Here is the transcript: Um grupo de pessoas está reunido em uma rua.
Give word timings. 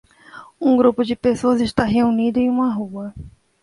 Um 0.59 0.75
grupo 0.77 1.05
de 1.05 1.15
pessoas 1.15 1.61
está 1.61 1.83
reunido 1.83 2.39
em 2.39 2.49
uma 2.49 2.73
rua. 2.73 3.13